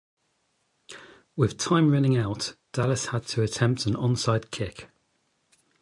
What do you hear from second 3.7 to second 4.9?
an onside kick.